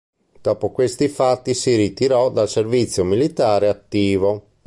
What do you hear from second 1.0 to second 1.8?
fatti si